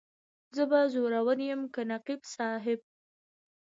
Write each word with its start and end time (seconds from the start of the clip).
زه 0.55 0.63
به 0.69 0.79
زورور 0.93 1.37
یم 1.47 1.61
که 1.73 1.81
نقیب 1.91 2.21
صاحب. 2.33 2.79